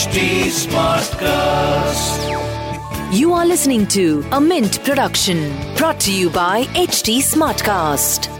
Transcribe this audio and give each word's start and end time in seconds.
HT 0.00 0.18
Smartcast. 0.48 2.20
You 3.12 3.34
are 3.34 3.44
listening 3.44 3.86
to 3.88 4.24
a 4.32 4.40
Mint 4.40 4.82
production 4.82 5.52
brought 5.76 6.00
to 6.00 6.10
you 6.10 6.30
by 6.30 6.64
HT 6.84 7.18
Smartcast. 7.18 8.30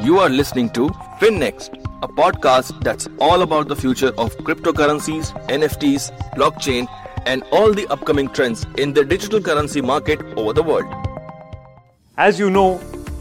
You 0.00 0.20
are 0.20 0.28
listening 0.28 0.70
to 0.74 0.90
FinNext, 1.18 1.74
a 2.04 2.06
podcast 2.06 2.84
that's 2.84 3.08
all 3.18 3.42
about 3.42 3.66
the 3.66 3.74
future 3.74 4.12
of 4.16 4.36
cryptocurrencies, 4.36 5.32
NFTs, 5.48 6.12
blockchain, 6.36 6.86
and 7.26 7.42
all 7.50 7.72
the 7.72 7.88
upcoming 7.88 8.28
trends 8.28 8.64
in 8.78 8.92
the 8.92 9.04
digital 9.04 9.40
currency 9.40 9.80
market 9.80 10.20
over 10.36 10.52
the 10.52 10.62
world. 10.62 10.86
As 12.16 12.38
you 12.38 12.48
know, 12.48 12.78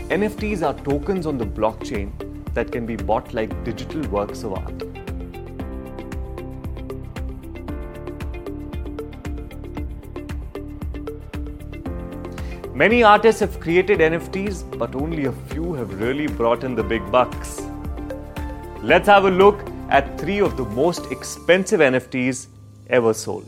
NFTs 0.09 0.61
are 0.61 0.75
tokens 0.83 1.25
on 1.25 1.39
the 1.39 1.47
blockchain 1.47 2.11
that 2.53 2.71
can 2.71 2.85
be 2.85 2.95
bought 2.95 3.33
like 3.33 3.63
digital 3.63 4.07
works 4.09 4.43
of 4.43 4.53
art. 4.53 4.92
Many 12.75 13.03
artists 13.03 13.39
have 13.39 13.59
created 13.59 13.99
NFTs, 13.99 14.79
but 14.79 14.95
only 14.95 15.25
a 15.25 15.31
few 15.31 15.75
have 15.75 16.01
really 16.01 16.25
brought 16.25 16.63
in 16.63 16.73
the 16.73 16.81
big 16.81 17.03
bucks. 17.11 17.61
Let's 18.81 19.07
have 19.07 19.25
a 19.25 19.29
look 19.29 19.59
at 19.89 20.19
three 20.19 20.39
of 20.39 20.57
the 20.57 20.65
most 20.65 21.11
expensive 21.11 21.81
NFTs 21.81 22.47
ever 22.89 23.13
sold. 23.13 23.45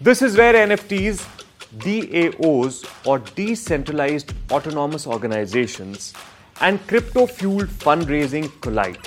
This 0.00 0.22
is 0.22 0.36
where 0.36 0.54
NFTs, 0.54 1.26
DAOs, 1.78 2.88
or 3.04 3.18
decentralized 3.18 4.32
autonomous 4.52 5.08
organizations, 5.08 6.14
and 6.60 6.86
crypto 6.86 7.26
fueled 7.26 7.68
fundraising 7.68 8.48
collide. 8.60 8.98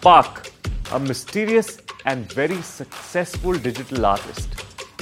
Pak, 0.00 0.50
a 0.92 0.98
mysterious 0.98 1.78
and 2.04 2.32
very 2.32 2.60
successful 2.62 3.52
digital 3.52 4.06
artist, 4.06 4.48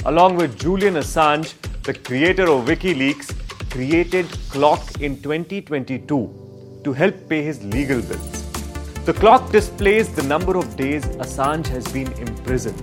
along 0.05 0.35
with 0.35 0.59
Julian 0.59 0.95
Assange, 0.95 1.53
the 1.83 1.93
creator 1.93 2.49
of 2.49 2.65
WikiLeaks, 2.65 3.33
created 3.69 4.25
Clock 4.49 5.01
in 5.01 5.21
2022 5.21 6.81
to 6.83 6.93
help 6.93 7.29
pay 7.29 7.43
his 7.43 7.63
legal 7.63 8.01
bills. 8.01 8.43
The 9.05 9.13
clock 9.13 9.51
displays 9.51 10.09
the 10.09 10.23
number 10.23 10.57
of 10.57 10.75
days 10.75 11.05
Assange 11.23 11.67
has 11.67 11.87
been 11.89 12.11
imprisoned. 12.13 12.79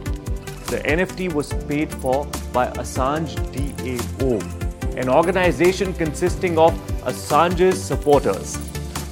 The 0.66 0.78
NFT 0.78 1.32
was 1.32 1.52
paid 1.64 1.92
for 1.94 2.26
by 2.52 2.68
Assange 2.82 3.34
DAO, 3.52 4.96
an 4.96 5.08
organization 5.08 5.92
consisting 5.94 6.58
of 6.58 6.72
Assange's 7.04 7.82
supporters, 7.82 8.56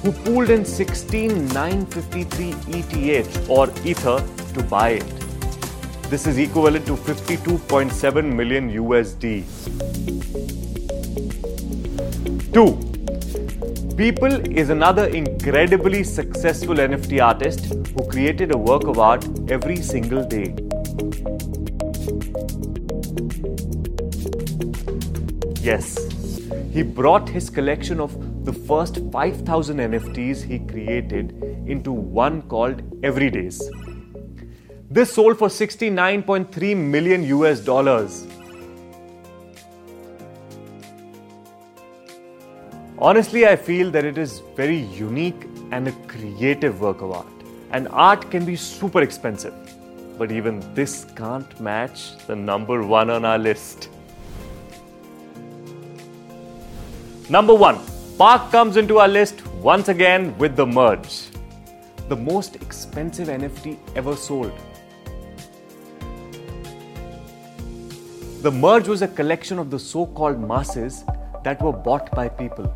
who 0.03 0.11
pooled 0.11 0.49
in 0.49 0.65
16953 0.65 2.55
ETH 2.79 3.49
or 3.49 3.69
Ether 3.85 4.23
to 4.53 4.63
buy 4.63 4.89
it. 4.89 5.05
This 6.09 6.25
is 6.27 6.37
equivalent 6.39 6.85
to 6.87 6.95
52.7 6.95 8.35
million 8.35 8.71
USD. 8.71 9.45
2. 12.51 12.77
Beeple 13.95 14.51
is 14.51 14.69
another 14.69 15.05
incredibly 15.07 16.03
successful 16.03 16.75
NFT 16.75 17.21
artist 17.23 17.65
who 17.65 18.03
created 18.09 18.51
a 18.53 18.57
work 18.57 18.83
of 18.85 18.97
art 18.97 19.23
every 19.49 19.77
single 19.77 20.23
day. 20.25 20.55
Yes, 25.61 25.97
he 26.73 26.81
brought 26.81 27.29
his 27.29 27.49
collection 27.49 27.99
of 27.99 28.30
the 28.43 28.53
first 28.53 28.99
5000 29.11 29.77
NFTs 29.77 30.43
he 30.43 30.57
created 30.59 31.31
into 31.67 31.91
one 31.91 32.41
called 32.43 32.81
Everydays. 33.01 33.61
This 34.89 35.13
sold 35.13 35.37
for 35.37 35.47
69.3 35.47 36.75
million 36.75 37.23
US 37.23 37.59
dollars. 37.59 38.25
Honestly, 42.97 43.47
I 43.47 43.55
feel 43.55 43.91
that 43.91 44.05
it 44.05 44.17
is 44.17 44.41
very 44.55 44.79
unique 44.79 45.47
and 45.71 45.87
a 45.87 45.91
creative 46.07 46.81
work 46.81 47.01
of 47.01 47.11
art. 47.11 47.27
And 47.71 47.87
art 47.89 48.29
can 48.31 48.43
be 48.43 48.55
super 48.55 49.01
expensive, 49.01 49.53
but 50.17 50.31
even 50.31 50.59
this 50.73 51.05
can't 51.15 51.59
match 51.59 52.17
the 52.25 52.35
number 52.35 52.83
one 52.83 53.09
on 53.11 53.23
our 53.23 53.37
list. 53.37 53.89
Number 57.29 57.55
one, 57.55 57.79
Pak 58.21 58.51
comes 58.51 58.77
into 58.77 58.99
our 58.99 59.07
list 59.07 59.43
once 59.67 59.87
again 59.87 60.37
with 60.37 60.55
the 60.55 60.63
merge, 60.63 61.29
the 62.07 62.15
most 62.15 62.55
expensive 62.57 63.29
NFT 63.29 63.79
ever 63.95 64.15
sold. 64.15 64.51
The 68.43 68.51
merge 68.51 68.87
was 68.87 69.01
a 69.01 69.07
collection 69.07 69.57
of 69.57 69.71
the 69.71 69.79
so 69.79 70.05
called 70.05 70.39
masses 70.39 71.03
that 71.43 71.63
were 71.63 71.71
bought 71.71 72.11
by 72.11 72.29
people. 72.29 72.71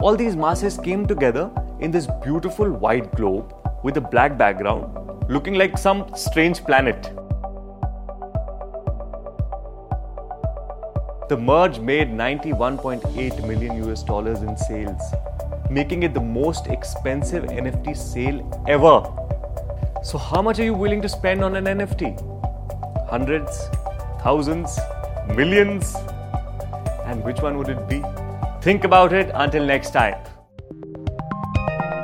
All 0.00 0.16
these 0.16 0.36
masses 0.36 0.76
came 0.76 1.06
together 1.06 1.50
in 1.80 1.90
this 1.90 2.06
beautiful 2.22 2.70
white 2.70 3.10
globe 3.16 3.54
with 3.82 3.96
a 3.96 4.02
black 4.02 4.36
background, 4.36 5.30
looking 5.30 5.54
like 5.54 5.78
some 5.78 6.14
strange 6.14 6.62
planet. 6.62 7.10
The 11.32 11.38
merge 11.38 11.78
made 11.78 12.08
91.8 12.08 13.48
million 13.48 13.82
US 13.84 14.02
dollars 14.02 14.42
in 14.42 14.54
sales, 14.54 15.00
making 15.70 16.02
it 16.02 16.12
the 16.12 16.20
most 16.20 16.66
expensive 16.66 17.44
NFT 17.44 17.96
sale 17.96 18.40
ever. 18.68 18.96
So, 20.04 20.18
how 20.18 20.42
much 20.42 20.58
are 20.58 20.64
you 20.64 20.74
willing 20.74 21.00
to 21.00 21.08
spend 21.08 21.42
on 21.42 21.56
an 21.56 21.64
NFT? 21.64 22.10
Hundreds, 23.08 23.62
thousands, 24.20 24.78
millions? 25.34 25.96
And 27.06 27.24
which 27.24 27.40
one 27.40 27.56
would 27.56 27.70
it 27.70 27.88
be? 27.88 28.02
Think 28.60 28.84
about 28.84 29.14
it 29.14 29.30
until 29.32 29.64
next 29.64 29.92
time. 29.92 30.22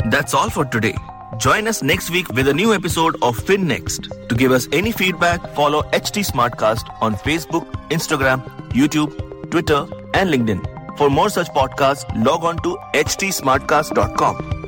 That's 0.06 0.32
all 0.32 0.48
for 0.48 0.64
today. 0.64 0.96
Join 1.36 1.68
us 1.68 1.82
next 1.82 2.08
week 2.08 2.28
with 2.30 2.48
a 2.48 2.54
new 2.54 2.72
episode 2.72 3.16
of 3.20 3.36
FinNext. 3.36 4.28
To 4.28 4.34
give 4.34 4.52
us 4.52 4.68
any 4.72 4.90
feedback, 4.90 5.54
follow 5.54 5.82
HT 5.92 6.24
Smartcast 6.32 6.96
on 7.02 7.14
Facebook, 7.14 7.70
Instagram, 7.90 8.42
YouTube, 8.70 9.50
Twitter, 9.50 9.86
and 10.14 10.30
LinkedIn. 10.30 10.98
For 10.98 11.08
more 11.10 11.30
such 11.30 11.48
podcasts, 11.48 12.04
log 12.24 12.44
on 12.44 12.56
to 12.58 12.76
htsmartcast.com. 12.92 14.58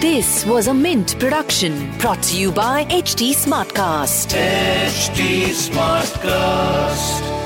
This 0.00 0.46
was 0.46 0.68
a 0.68 0.72
Mint 0.72 1.18
production 1.18 1.90
brought 1.98 2.22
to 2.22 2.38
you 2.38 2.50
by 2.50 2.84
HT 2.86 3.32
Smartcast. 3.34 4.34
HT 4.34 5.50
Smartcast. 5.68 7.39